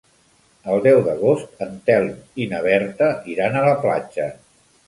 El 0.75 0.79
deu 0.85 1.01
d'agost 1.07 1.61
en 1.67 1.77
Telm 1.91 2.17
i 2.45 2.49
na 2.55 2.65
Berta 2.69 3.13
iran 3.35 3.59
a 3.59 3.65
la 3.71 3.77
platja. 3.85 4.31